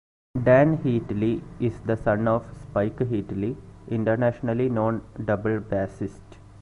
Dan 0.41 0.79
Heatley 0.79 1.43
is 1.59 1.79
the 1.81 1.95
son 1.95 2.27
of 2.27 2.47
Spike 2.59 2.97
Heatley, 2.97 3.55
internationally 3.87 4.67
known 4.67 5.03
double 5.25 5.59
bassist. 5.59 6.39